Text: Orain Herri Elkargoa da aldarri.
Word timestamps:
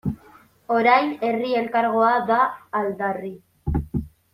Orain 0.75 1.11
Herri 1.29 1.53
Elkargoa 1.61 2.11
da 2.33 2.41
aldarri. 2.83 3.35